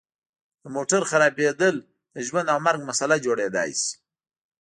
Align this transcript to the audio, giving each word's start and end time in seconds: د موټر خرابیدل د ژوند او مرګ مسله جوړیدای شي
د 0.63 0.65
موټر 0.75 1.01
خرابیدل 1.11 1.75
د 2.15 2.17
ژوند 2.27 2.47
او 2.53 2.59
مرګ 2.67 2.79
مسله 2.89 3.15
جوړیدای 3.25 3.69
شي 3.81 3.93